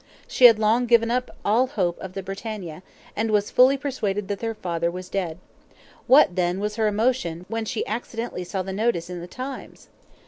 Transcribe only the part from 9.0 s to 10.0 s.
in the TIMES!